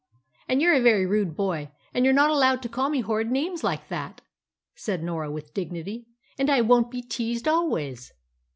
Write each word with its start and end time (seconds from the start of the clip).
"And 0.47 0.63
you're 0.63 0.73
a 0.73 0.81
very 0.81 1.05
rude 1.05 1.35
boy, 1.35 1.69
and 1.93 2.03
you're 2.03 2.11
not 2.15 2.31
allowed 2.31 2.63
to 2.63 2.69
call 2.69 2.89
me 2.89 3.01
horrid 3.01 3.29
names 3.29 3.63
like 3.63 3.87
that," 3.89 4.21
said 4.73 5.03
Norah 5.03 5.29
with 5.31 5.53
dignity; 5.53 6.07
"and 6.39 6.49
I 6.49 6.61
won't 6.61 6.89
be 6.89 7.03
teased 7.03 7.47
always." 7.47 8.11